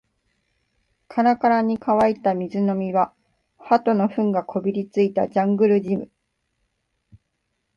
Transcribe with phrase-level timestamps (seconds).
[1.07, 3.13] カラカラに乾いた水飲み場、
[3.59, 6.09] 鳩の糞がこびりついたジャングルジム